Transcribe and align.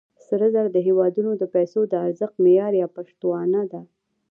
سره 0.27 0.45
زر 0.53 0.65
د 0.71 0.77
هېوادونو 0.87 1.31
د 1.37 1.43
پیسو 1.53 1.79
د 1.87 1.93
ارزښت 2.05 2.35
معیار 2.43 2.73
یا 2.81 2.87
پشتوانه 2.95 3.61
ده. 3.71 3.81